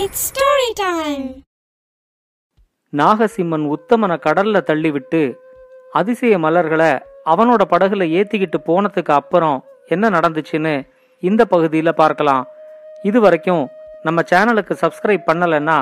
[0.00, 1.26] It's story time
[2.92, 5.20] Nagasimman உத்தமனை கடல்ல தள்ளிவிட்டு
[5.92, 6.88] அதிசய மலர்களை
[7.32, 10.74] அவனோட படகுல ஏத்திக்கிட்டு போனதுக்கு அப்புறம் என்ன நடந்துச்சுன்னு
[11.22, 12.44] இந்த பகுதியில் பார்க்கலாம்.
[13.02, 13.70] இது வரைக்கும்
[14.02, 15.78] நம்ம சேனலுக்கு சப்ஸ்கிரைப் பண்ணலைன்னா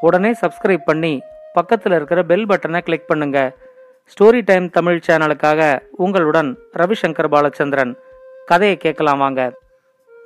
[0.00, 1.22] உடனே சப்ஸ்கிரைப் பண்ணி
[1.52, 3.38] பக்கத்தில் இருக்கிற பெல் பட்டனை கிளிக் பண்ணுங்க.
[4.12, 6.50] ஸ்டோரி டைம் தமிழ் சேனலுக்காக உங்களுடன்
[6.80, 7.94] ரவிசங்கர் பாலச்சந்திரன்.
[8.46, 9.52] கதையை கேட்கலாம் வாங்க.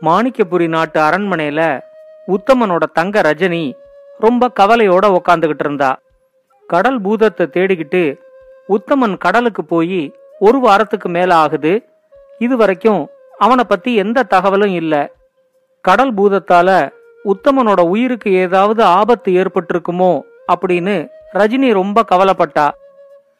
[0.08, 1.62] மாணிக்கபுரி நாட்டு அரண்மனையில
[2.34, 3.64] உத்தமனோட தங்க ரஜினி
[4.18, 5.90] ரொம்ப கவலையோட உக்காந்துகிட்டு இருந்தா.
[6.66, 8.02] கடல் பூதத்தை தேடிக்கிட்டு
[8.68, 10.00] உத்தமன் கடலுக்கு போய்
[10.38, 11.72] ஒரு வாரத்துக்கு மேல ஆகுது.
[12.38, 13.02] இது வரைக்கும்
[13.38, 14.94] அவனை பத்தி எந்த தகவலும் இல்ல.
[15.84, 16.68] கடல் பூதத்தால
[17.24, 20.12] உத்தமனோட உயிருக்கு ஏதாவது ஆபத்து ஏற்பட்டிருக்குமோ
[20.52, 20.96] அப்படின்னு
[21.32, 22.66] ரஜினி ரொம்ப கவலைப்பட்டா.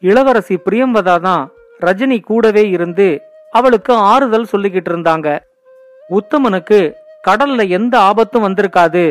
[0.03, 1.43] இளவரசி பிரியம்பதா தான்
[1.79, 3.07] ரஜினி கூடவே இருந்து
[3.51, 5.29] அவளுக்கு ஆறுதல் சொல்லிக்கிட்டு இருந்தாங்க.
[6.09, 6.79] உத்தமனுக்கு
[7.29, 9.03] கடல்ல எந்த ஆபத்தும் வந்திருக்காது.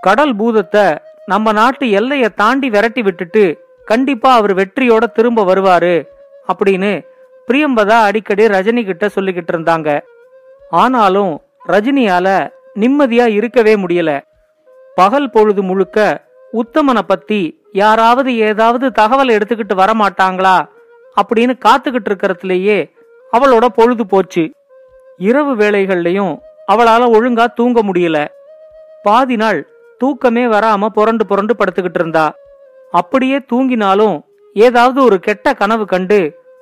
[0.00, 0.86] கடல் பூதத்தை
[1.26, 3.44] நம்ம நாட்டு எல்லைய தாண்டி விரட்டி விட்டுட்டு
[3.84, 5.94] கண்டிப்பா அவர் வெற்றியோட திரும்ப வருவாரு
[6.48, 6.92] அப்படின்னு
[7.48, 9.90] பிரியம்பதா அடிக்கடி ரஜினி கிட்ட சொல்லிக்கிட்டு இருந்தாங்க.
[10.70, 11.32] ஆனாலும்
[11.66, 12.28] ரஜினியால
[12.74, 14.10] நிம்மதியா இருக்கவே முடியல.
[14.94, 17.40] பகல் பொழுது முழுக்க உத்தமனை பத்தி
[17.72, 20.56] யாராவது ஏதாவது தகவல் எடுத்துக்கிட்டு வர மாட்டாங்களா
[21.20, 22.78] அப்படின்னு காத்துக்கிட்டு இருக்கிறதுலயே
[23.32, 24.44] அவளோட பொழுது போச்சு.
[25.18, 26.34] இரவு வேளைகள்லயும்
[26.68, 28.18] அவளால ஒழுங்கா தூங்க முடியல.
[29.02, 29.60] பாதி நாள்
[30.00, 32.24] தூக்கமே வராம புரண்டு புரண்டு படுத்துக்கிட்டு இருந்தா.
[32.92, 34.16] அப்படியே தூங்கினாலும்
[34.54, 36.18] ஏதாவது ஒரு கெட்ட கனவு கண்டு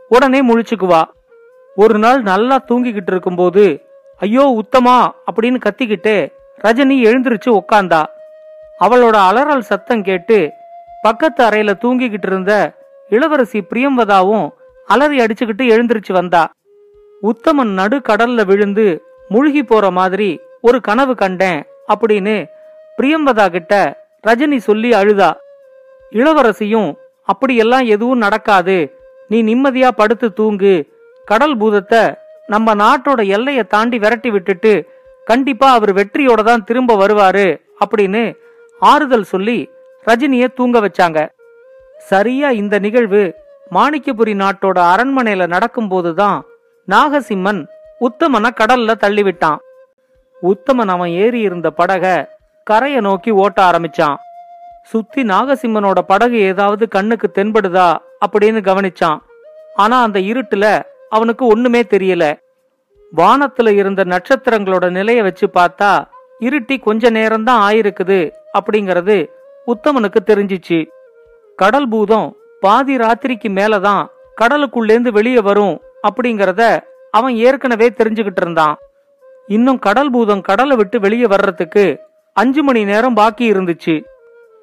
[0.08, 1.02] உடனே முழிச்சுக்குவா.
[1.77, 3.64] ஒரு நாள் நல்லா தூங்கிக்கிட்டு இருக்கும்போது
[4.20, 4.97] ஐயோ உத்தமா
[5.28, 6.14] அப்படின்னு கத்திக்கிட்டு
[6.64, 8.02] ரஜினி எழுந்திருச்சு உக்காந்தா.
[8.80, 10.38] அவளோட அலறல் சத்தம் கேட்டு
[11.02, 12.52] பக்கத்து அறையில தூங்கிக்கிட்டு இருந்த
[13.10, 14.47] இளவரசி பிரியம்வதாவும்
[14.88, 16.44] அலறி அடிச்சுக்கிட்டு எழுந்திருச்சு வந்தா.
[17.22, 18.86] உத்தமன் நடு கடல்ல விழுந்து
[19.28, 20.30] முழுகி போற மாதிரி
[20.61, 21.61] ஒரு கனவு கண்டேன்
[21.92, 22.36] அப்படின்னு
[22.98, 23.75] பிரியம்பதா கிட்ட
[24.25, 25.31] ரஜினி சொல்லி அழுதா
[26.12, 26.91] இளவரசியும்
[27.28, 28.77] அப்படியெல்லாம் எதுவும் நடக்காது.
[29.31, 30.75] நீ நிம்மதியா படுத்து தூங்கு.
[31.28, 32.03] கடல் பூதத்தை
[32.47, 34.72] நம்ம நாட்டோட எல்லைய தாண்டி விரட்டி விட்டுட்டு
[35.26, 37.47] கண்டிப்பா அவர் வெற்றியோட தான் திரும்ப வருவாரு
[37.84, 38.22] அப்படின்னு
[38.81, 39.59] ஆறுதல் சொல்லி
[40.06, 41.19] ரஜினிய தூங்க வச்சாங்க.
[42.10, 43.22] சரியா இந்த நிகழ்வு
[43.72, 46.38] மாணிக்கபுரி நாட்டோட அரண்மனையில நடக்கும்போதுதான்
[46.88, 47.62] நாகசிம்மன்
[48.04, 49.56] உத்தமனை கடல்ல தள்ளிவிட்டான்.
[50.42, 52.28] உத்தமன் அவன் ஏறி இருந்த படக
[52.65, 54.16] கரையை நோக்கி ஓட்ட ஆரம்பிச்சான்.
[54.82, 57.88] சுத்தி நாகசிம்மனோட படகு ஏதாவது கண்ணுக்கு தென்படுதா
[58.26, 59.19] அப்படின்னு கவனிச்சான்.
[59.75, 62.25] ஆனா அந்த இருட்டுல அவனுக்கு ஒண்ணுமே தெரியல.
[63.16, 66.04] வானத்துல இருந்த நட்சத்திரங்களோட நிலைய வச்சு பார்த்தா
[66.41, 69.28] இருட்டி கொஞ்ச நேரம்தான் ஆயிருக்குது அப்படிங்கறது
[69.66, 70.87] உத்தமனுக்கு தெரிஞ்சிச்சு.
[71.56, 74.06] கடல் பூதம் பாதி ராத்திரிக்கு மேலதான்
[74.41, 76.81] கடலுக்குள்ளேந்து வெளியே வரும் அப்படிங்கறத
[77.19, 78.76] அவன் ஏற்கனவே தெரிஞ்சுக்கிட்டு இருந்தான்.
[79.47, 81.84] இன்னும் கடல் பூதம் கடலை விட்டு வெளியே வர்றதுக்கு
[82.32, 83.94] அஞ்சு மணி நேரம் பாக்கி இருந்துச்சு.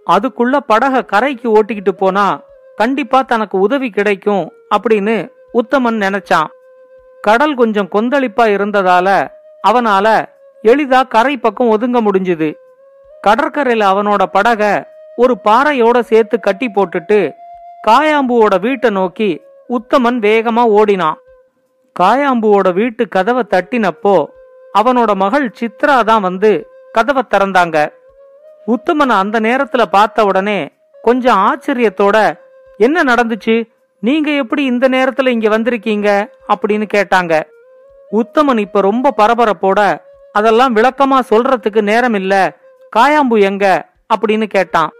[0.08, 2.26] அதுக்குள்ள படக கரைக்கு ஓட்டிக்கிட்டு போனா
[2.76, 4.44] கண்டிப்பா தனக்கு உதவி கிடைக்கும்
[4.76, 5.16] அப்படின்னு
[5.54, 6.50] உத்தமன் நினைச்சான்.
[7.22, 9.08] கடல் கொஞ்சம் கொந்தளிப்பா இருந்ததால
[9.68, 10.08] அவனால
[10.64, 12.50] எளிதா கரை பக்கம் ஒதுங்க முடிஞ்சுது.
[13.28, 14.62] கடற்கரையில அவனோட படக
[15.16, 17.20] ஒரு பாறையோட சேர்த்து கட்டி போட்டுட்டு
[17.88, 19.30] காயாம்புவோட வீட்டை நோக்கி
[19.70, 21.21] உத்தமன் வேகமா ஓடினான்.
[22.00, 24.26] காயாம்புவோட வீட்டு கதவை தட்டினப்போ
[24.74, 27.92] அவனோட மகள் சித்ரா தான் வந்து கதவை திறந்தாங்க.
[28.66, 32.34] உத்தமனை அந்த நேரத்துல பார்த்த உடனே கொஞ்சம் ஆச்சரியத்தோட
[32.78, 33.70] என்ன நடந்துச்சு?
[34.00, 36.30] நீங்க எப்படி இந்த நேரத்துல இங்க வந்திருக்கீங்க?
[36.48, 37.44] அப்படின்னு கேட்டாங்க.
[38.12, 39.98] உத்தமன் இப்ப ரொம்ப பரபரப்போட
[40.32, 42.56] அதெல்லாம் விளக்கமா சொல்றதுக்கு நேரம் இல்ல.
[42.96, 43.86] காயாம்பு எங்க?
[44.16, 44.92] அப்படின்னு கேட்டான்.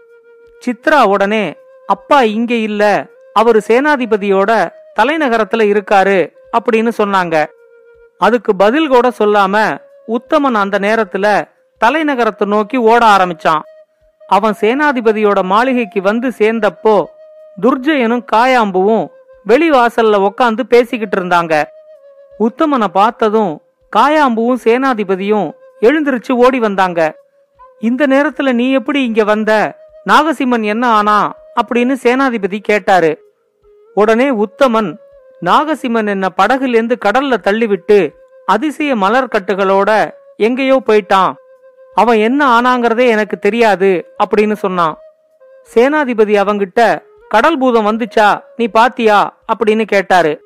[0.66, 3.06] சித்ரா உடனே அப்பா இங்க இல்ல.
[3.32, 4.70] அவரு சேனாதிபதியோட
[5.00, 6.34] தலைநகரத்துல இருக்காரு.
[6.58, 7.46] அப்படின்னு சொன்னாங்க.
[8.18, 11.44] அதுக்கு பதில் கூட சொல்லாம உத்தமன் அந்த நேரத்துல
[11.84, 13.60] தலைநகரத்தை நோக்கி ஓட ஆரம்பிச்சான்.
[14.26, 17.04] அவன் சேனாதிபதியோட மாளிகைக்கு வந்து சேர்ந்தப்போ
[17.62, 19.08] துர்ஜயனும் காயாம்புவும்
[19.46, 21.64] வெளிவாசல்ல உக்காந்து பேசிக்கிட்டு இருந்தாங்க.
[22.38, 23.60] உத்தமனை பார்த்ததும்
[23.96, 27.14] காயாம்புவும் சேனாதிபதியும் எழுந்திருச்சு ஓடி வந்தாங்க.
[27.80, 29.76] இந்த நேரத்துல நீ எப்படி இங்க வந்த?
[30.06, 31.34] நாகசிம்மன் என்ன ஆனா?
[31.62, 33.34] அப்படின்னு சேனாதிபதி கேட்டாரு.
[33.94, 34.96] உடனே உத்தமன்
[35.44, 38.14] நாகசிம்மன் என்ன படகுலேருந்து கடல்ல தள்ளிவிட்டு
[38.46, 41.34] அதிசய மலர் கட்டுகளோட எங்கேயோ போயிட்டான்.
[41.94, 44.96] அவன் என்ன ஆனாங்கிறதே எனக்கு தெரியாது அப்படின்னு சொன்னான்.
[45.74, 46.98] சேனாதிபதி அவங்கிட்ட
[47.28, 48.40] கடல் பூதம் வந்துச்சா?
[48.56, 49.36] நீ பாத்தியா?
[49.52, 50.44] அப்படின்னு கேட்டாரு.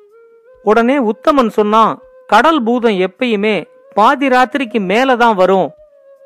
[0.63, 5.71] உடனே உத்தமன் சொன்னான் கடல் பூதம் எப்பயுமே பாதி ராத்திரிக்கு மேலதான் வரும்.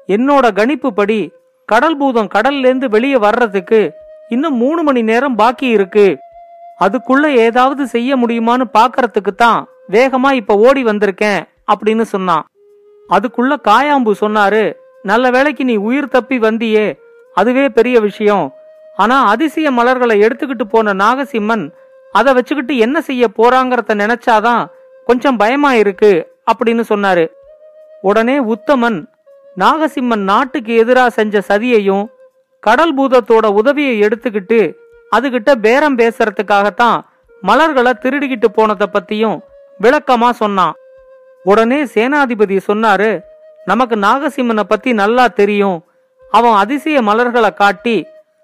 [0.08, 1.32] என்னோட கணிப்புப்படி
[1.66, 3.94] கடல் பூதம் கடல்லேருந்து வெளியே வர்றதுக்கு
[4.30, 6.18] இன்னும் மூணு மணி நேரம் பாக்கி இருக்கு.
[6.82, 11.42] அதுக்குள்ள ஏதாவது செய்ய முடியுமான்னு பாக்கறதுக்கு தான் வேகமா இப்ப ஓடி வந்திருக்கேன்
[11.72, 12.46] அப்படின்னு சொன்னான்.
[13.10, 14.64] அதுக்குள்ள காயாம்பு சொன்னாரு
[15.04, 16.86] நல்ல வேளைக்கு நீ உயிர் தப்பி வந்தியே
[17.38, 18.46] அதுவே பெரிய விஷயம்.
[18.96, 21.66] ஆனா அதிசய மலர்களை எடுத்துக்கிட்டு போன நாகசிம்மன்
[22.14, 24.64] அதை வச்சுக்கிட்டு என்ன செய்ய போறாங்கறத நினைச்சாதான்
[25.06, 26.12] கொஞ்சம் பயமா இருக்கு
[26.52, 27.26] அப்படின்னு சொன்னாரு.
[28.02, 29.00] உடனே உத்தமன்
[29.58, 32.06] நாகசிம்மன் நாட்டுக்கு எதிரா செஞ்ச சதியையும்
[32.64, 34.60] கடல் பூதத்தோட உதவியை எடுத்துக்கிட்டு
[35.16, 37.00] அதுகிட்ட பேரம் பேசுறதுக்காகத்தான்
[37.44, 39.38] மலர்களை திருடிக்கிட்டு போனதை பத்தியும்
[39.80, 40.76] விளக்கமா சொன்னான்.
[41.44, 43.12] உடனே சேனாதிபதி சொன்னாரு
[43.70, 45.80] நமக்கு நாகசிம்மனை பத்தி நல்லா தெரியும்.
[46.38, 47.96] அவன் அதிசய மலர்களை காட்டி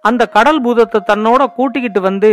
[0.03, 2.31] அந்த கடல் பூதத்தை தன்னோட கூட்டிக்கிட்டு வந்து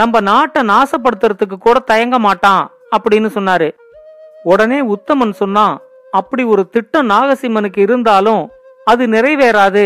[0.00, 2.62] நம்ம நாட்டை நாசப்படுத்துறதுக்கு கூட தயங்க மாட்டான்
[2.96, 3.68] அப்படின்னு சொன்னாரு.
[4.52, 5.74] உடனே உத்தமன் சொன்னான்
[6.18, 8.42] அப்படி ஒரு திட்டம் நாகசிம்மனுக்கு இருந்தாலும்
[8.84, 9.84] அது நிறைவேறாது.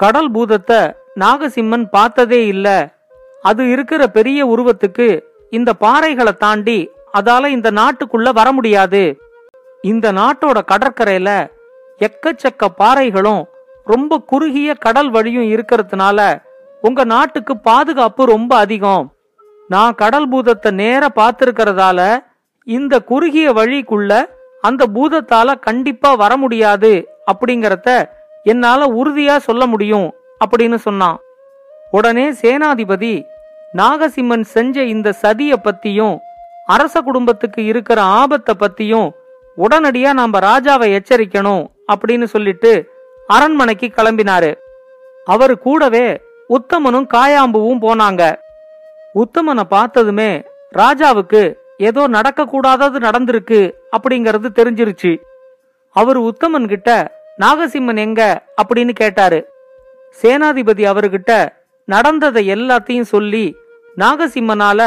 [0.00, 0.80] கடல் பூதத்தை
[1.22, 2.78] நாகசிம்மன் பார்த்ததே இல்லை.
[3.42, 5.08] அது இருக்கிற பெரிய உருவத்துக்கு
[5.50, 6.78] இந்த பாறைகளை தாண்டி
[7.18, 9.18] அதால இந்த நாட்டுக்குள்ள வர முடியாது.
[9.82, 11.30] இந்த நாட்டோட கடற்கரையில
[12.00, 13.42] எக்கச்சக்க பாறைகளும்
[13.84, 16.18] ரொம்ப குறுகிய கடல் வழியும் இருக்கிறதுனால
[16.80, 19.04] உங்க நாட்டுக்கு பாதுகாப்பு ரொம்ப அதிகம்.
[19.68, 22.00] நான் கடல் பூதத்தை நேர பார்த்திருக்கிறதால
[22.62, 24.12] இந்த குறுகிய வழிக்குள்ள
[24.60, 26.92] அந்த பூதத்தால கண்டிப்பா வர முடியாது
[27.32, 28.06] அப்படிங்கறத
[28.44, 30.14] என்னால உறுதியா சொல்ல முடியும்
[30.44, 31.18] அப்படின்னு சொன்னான்.
[31.90, 33.26] உடனே சேனாதிபதி
[33.76, 36.18] நாகசிம்மன் செஞ்ச இந்த சதிய பத்தியும்
[36.66, 39.10] அரச குடும்பத்துக்கு இருக்கிற ஆபத்தை பத்தியும்
[39.56, 42.90] உடனடியா நாம ராஜாவை எச்சரிக்கணும் அப்படின்னு சொல்லிட்டு
[43.26, 44.54] அரண்மனைக்கு கிளம்பினாரு.
[45.24, 48.34] அவரு கூடவே உத்தமனும் காயாம்புவும் போனாங்க.
[49.14, 50.44] உத்தமனை பார்த்ததுமே
[50.74, 55.18] ராஜாவுக்கு ஏதோ நடக்க கூடாதது நடந்திருக்கு அப்படிங்கறது தெரிஞ்சிருச்சு.
[55.90, 58.42] அவர் உத்தமன் கிட்ட நாகசிம்மன் எங்க?
[58.62, 59.48] அப்படின்னு கேட்டாரு.
[60.22, 61.57] சேனாதிபதி அவர்கிட்ட
[61.92, 63.44] நடந்ததை எல்லாத்தையும் சொல்லி
[63.96, 64.80] நாகசிம்மனால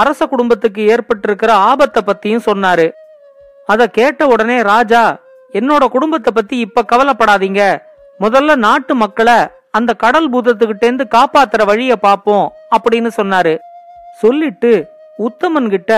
[0.00, 2.86] அரச குடும்பத்துக்கு ஏற்பட்டிருக்கிற ஆபத்தை பத்தியும் சொன்னாரு.
[3.68, 5.02] அத கேட்ட உடனே ராஜா
[5.52, 7.62] என்னோட குடும்பத்தை பத்தி இப்ப கவலைப்படாதீங்க.
[8.20, 9.38] முதல்ல நாட்டு மக்களை
[9.70, 12.46] அந்த கடல் பூதத்துக்கிட்டேந்து காப்பாத்துற வழிய பாப்போம்
[12.76, 13.54] அப்படின்னு சொன்னாரு.
[14.20, 14.72] சொல்லிட்டு
[15.18, 15.92] உத்தமன் கிட்ட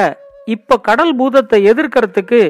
[0.54, 2.40] இப்ப கடல் பூதத்தை எதிர்க்கறதுக்கு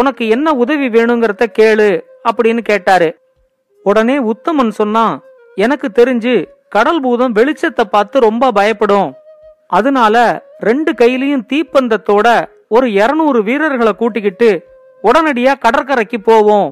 [0.00, 1.90] உனக்கு என்ன உதவி வேணுங்கிறத கேளு
[2.28, 3.08] அப்படின்னு கேட்டாரு.
[3.86, 5.14] உடனே உத்தமன் சொன்னான்
[5.56, 6.34] எனக்கு தெரிஞ்சு
[6.74, 9.08] கடல் பூதம் வெளிச்சத்தை பார்த்து ரொம்ப பயப்படும்.
[9.66, 10.16] அதனால
[10.58, 12.28] ரெண்டு கையிலையும் தீப்பந்தத்தோட
[12.68, 14.50] ஒரு இருநூறு வீரர்களை கூட்டிக்கிட்டு
[15.02, 16.68] உடனடியா கடற்கரைக்கு போவோம்.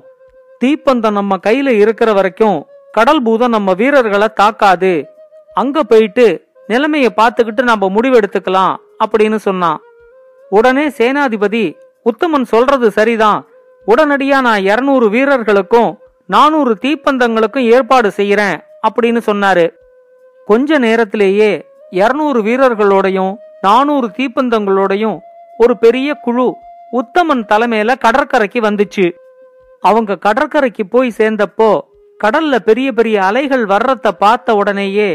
[0.61, 2.59] தீப்பந்தம் நம்ம கையில இருக்கிற வரைக்கும்
[2.93, 4.93] கடல் பூதம் நம்ம வீரர்களை தாக்காது.
[5.55, 6.27] அங்க போயிட்டு
[6.69, 8.75] நிலைமைய பார்த்துக்கிட்டு நம்ம முடிவெடுத்துக்கலாம்
[9.05, 9.79] அப்படின்னு சொன்னான்.
[10.51, 11.65] உடனே சேனாதிபதி
[12.11, 13.41] உத்தமன் சொல்றது சரிதான்.
[13.87, 15.91] உடனடியா நான் இருநூறு வீரர்களுக்கும்
[16.27, 18.57] நானூறு தீப்பந்தங்களுக்கும் ஏற்பாடு செய்யறேன்
[18.89, 19.67] அப்படின்னு சொன்னாரு.
[20.49, 21.51] கொஞ்ச நேரத்திலேயே
[21.91, 25.19] இருநூறு வீரர்களோடையும் நானூறு தீப்பந்தங்களோடையும்
[25.59, 26.47] ஒரு பெரிய குழு
[26.93, 29.07] உத்தமன் தலைமையில கடற்கரைக்கு வந்துச்சு.
[29.81, 31.81] அவங்க கடற்கரைக்கு போய் சேர்ந்தப்போ
[32.25, 35.11] கடல்ல பெரிய பெரிய அலைகள் வர்றத பார்த்த உடனேயே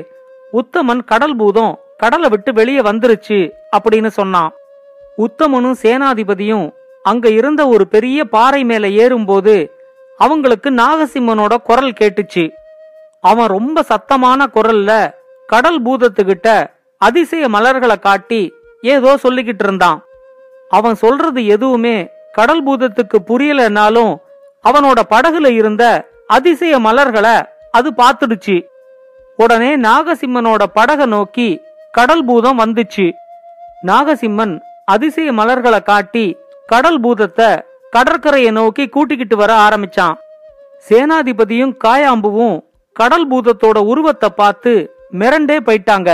[0.54, 3.40] உத்தமன் கடல் பூதம் கடலை விட்டு வெளியே வந்துருச்சு
[3.78, 4.52] அப்படின்னு சொன்னான்.
[5.18, 6.68] உத்தமனும் சேனாதிபதியும்
[7.04, 9.56] அங்க இருந்த ஒரு பெரிய பாறை மேல ஏறும்போது
[10.18, 12.44] அவங்களுக்கு நாகசிம்மனோட குரல் கேட்டுச்சு.
[13.30, 14.92] அவன் ரொம்ப சத்தமான குரல்ல
[15.48, 16.50] கடல் பூதத்துக்கிட்ட
[17.02, 18.42] அதிசய மலர்களை காட்டி
[18.82, 20.00] ஏதோ சொல்லிக்கிட்டு இருந்தான்.
[20.70, 21.98] அவன் சொல்றது எதுவுமே
[22.32, 24.14] கடல் பூதத்துக்கு புரியலனாலும்
[24.66, 25.84] அவனோட படகுல இருந்த
[26.28, 27.36] அதிசய மலர்களை
[27.72, 28.58] அது பார்த்துடுச்சு.
[29.40, 31.50] உடனே நாகசிம்மனோட படக நோக்கி
[31.92, 33.06] கடல் பூதம் வந்துச்சு.
[33.86, 34.54] நாகசிம்மன்
[34.94, 36.26] அதிசய மலர்களை காட்டி
[36.68, 37.50] கடல் பூதத்தை
[37.94, 40.16] கடற்கரையை நோக்கி கூட்டிக்கிட்டு வர ஆரம்பிச்சான்.
[40.88, 42.58] சேனாதிபதியும் காயாம்புவும்
[43.00, 44.72] கடல் பூதத்தோட உருவத்தை பார்த்து
[45.20, 46.10] மிரண்டே போயிட்டாங்க.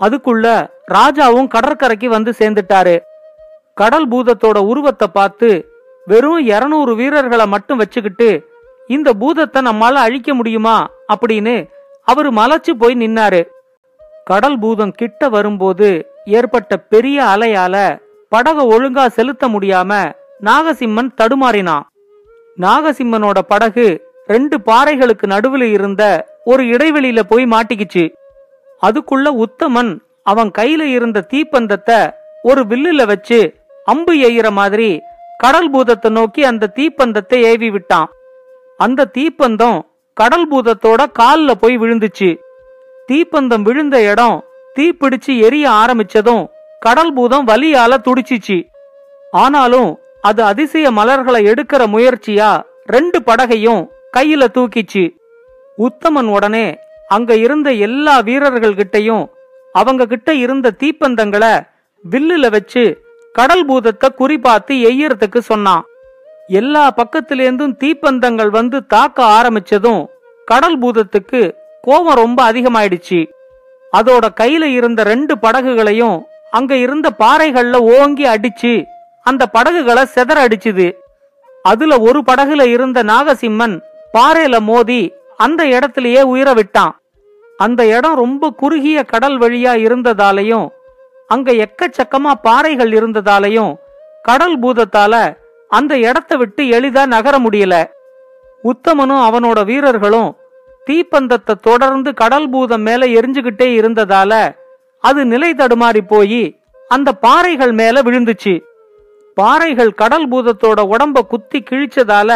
[0.00, 0.46] அதுக்குள்ள
[0.92, 2.96] ராஜாவும் கடற்கரைக்கு வந்து சேர்ந்துட்டாரு.
[3.74, 5.48] கடல் பூதத்தோட உருவத்தை பார்த்து
[6.06, 8.28] வெறும் இருநூறு வீரர்களை மட்டும் வச்சுக்கிட்டு
[8.88, 10.90] இந்த பூதத்தை நம்மால அழிக்க முடியுமா?
[11.12, 11.54] அப்படின்னு
[12.02, 13.42] அவரு மலைச்சு போய் நின்னாரு.
[14.24, 15.88] கடல் பூதம் கிட்ட வரும்போது
[16.24, 17.76] ஏற்பட்ட பெரிய அலையால
[18.32, 19.92] படக ஒழுங்கா செலுத்த முடியாம
[20.40, 21.84] நாகசிம்மன் தடுமாறினான்.
[22.58, 26.02] நாகசிம்மனோட படகு ரெண்டு பாறைகளுக்கு நடுவுல இருந்த
[26.44, 28.04] ஒரு இடைவெளியில போய் மாட்டிக்கிச்சு.
[28.82, 31.98] அதுக்குள்ள உத்தமன் அவன் கையில இருந்த தீப்பந்தத்தை
[32.42, 33.40] ஒரு வில்லுல வச்சு
[33.84, 35.00] அம்பு எய்கிற மாதிரி
[35.38, 38.08] கடல் பூதத்தை நோக்கி அந்த தீப்பந்தத்தை ஏவி விட்டான்.
[38.76, 39.78] அந்த தீப்பந்தம்
[40.14, 42.30] கடல் பூதத்தோட கால்ல போய் விழுந்துச்சு.
[43.08, 44.44] தீப்பந்தம் விழுந்த இடம்
[44.76, 46.44] தீப்பிடிச்சு எரிய ஆரம்பிச்சதும்
[46.80, 48.58] கடல் பூதம் வலியால துடிச்சிச்சு.
[49.32, 49.90] ஆனாலும்
[50.20, 52.50] அது அதிசய மலர்களை எடுக்கிற முயற்சியா
[52.86, 53.82] ரெண்டு படகையும்
[54.16, 55.04] கையில தூக்கிச்சு.
[55.78, 56.66] உத்தமன் உடனே
[57.08, 59.24] அங்க இருந்த எல்லா வீரர்கள் கிட்டையும்
[59.72, 61.54] அவங்க கிட்ட இருந்த தீப்பந்தங்களை
[62.04, 62.84] வில்லுல வச்சு
[63.32, 65.84] கடல் பூதத்தை குறிபாத்து எய்யறதுக்கு சொன்னான்.
[66.48, 70.02] எல்லா பக்கத்திலேருந்தும் தீப்பந்தங்கள் வந்து தாக்க ஆரம்பிச்சதும்
[70.44, 71.40] கடல் பூதத்துக்கு
[71.82, 73.20] கோபம் ரொம்ப அதிகமாயிடுச்சு.
[73.92, 76.18] அதோட கையில இருந்த ரெண்டு படகுகளையும்
[76.50, 78.72] அங்க இருந்த பாறைகள்ல ஓங்கி அடிச்சு
[79.26, 80.86] அந்த படகுகளை செதற அடிச்சுது.
[81.62, 83.76] அதுல ஒரு படகுல இருந்த நாகசிம்மன்
[84.14, 85.00] பாறையில மோதி
[85.44, 86.92] அந்த இடத்திலேயே உயிரை விட்டான்.
[87.58, 90.66] அந்த இடம் ரொம்ப குறுகிய கடல் வழியா இருந்ததாலையும்
[91.34, 93.72] அங்க எக்கச்சக்கமா பாறைகள் இருந்ததாலையும்
[94.22, 95.14] கடல் பூதத்தால
[95.70, 97.74] அந்த இடத்தை விட்டு எளிதா நகர முடியல.
[98.64, 100.30] உத்தமனும் அவனோட வீரர்களும்
[100.82, 104.32] தீப்பந்தத்தை தொடர்ந்து கடல் பூதம் மேல எரிஞ்சுகிட்டே இருந்ததால
[105.04, 106.42] அது நிலை தடுமாறி போய்
[106.90, 108.54] அந்த பாறைகள் மேல விழுந்துச்சு.
[109.36, 112.30] பாறைகள் கடல் பூதத்தோட உடம்ப குத்தி கிழிச்சதால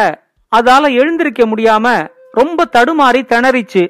[0.57, 1.87] அதால எழுந்திருக்க முடியாம
[2.33, 3.83] ரொம்ப தடுமாறி திணறிச்சு.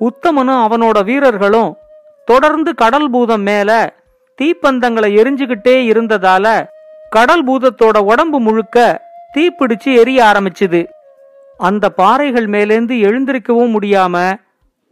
[0.00, 1.76] உத்தமனும் அவனோட வீரர்களும்
[2.24, 3.70] தொடர்ந்து கடல் பூதம் மேல
[4.38, 6.46] தீப்பந்தங்களை எரிஞ்சுகிட்டே இருந்ததால
[7.10, 10.80] கடல் பூதத்தோட உடம்பு முழுக்க தீப்பிடிச்சு எரிய ஆரம்பிச்சுது.
[11.58, 14.34] அந்த பாறைகள் மேலேந்து எழுந்திருக்கவும் முடியாம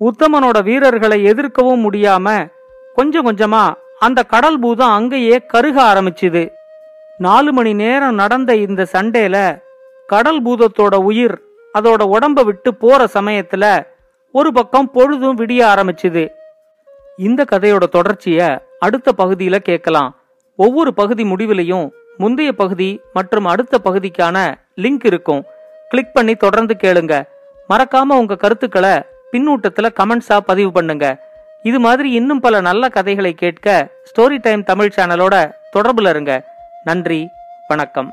[0.00, 2.48] உத்தமனோட வீரர்களை எதிர்க்கவும் முடியாம
[2.94, 3.64] கொஞ்சம் கொஞ்சமா
[3.98, 6.48] அந்த கடல் பூதம் அங்கேயே கருக ஆரம்பிச்சுது.
[7.18, 9.36] நாலு மணி நேரம் நடந்த இந்த சண்டேல
[10.06, 11.42] கடல் பூதத்தோட உயிர்
[11.78, 13.86] அதோட உடம்ப விட்டு போற சமயத்துல
[14.32, 16.28] ஒரு பக்கம் பொழுதும் விடிய ஆரம்பிச்சுது.
[17.16, 20.16] இந்த கதையோட தொடர்ச்சிய அடுத்த பகுதியில கேட்கலாம்.
[20.56, 25.44] ஒவ்வொரு பகுதி முடிவிலையும் முந்தைய பகுதி மற்றும் அடுத்த பகுதிக்கான லிங்க் இருக்கும்.
[25.88, 27.22] கிளிக் பண்ணி தொடர்ந்து கேளுங்க.
[27.68, 28.90] மறக்காம உங்க கருத்துக்களை
[29.32, 31.32] பின்னூட்டத்துல கமெண்ட்ஸா பதிவு பண்ணுங்க.
[31.62, 36.44] இது மாதிரி இன்னும் பல நல்ல கதைகளை கேட்க ஸ்டோரி டைம் தமிழ் சேனலோட தொடர்புல இருங்க.
[36.84, 37.28] நன்றி
[37.68, 38.12] வணக்கம்.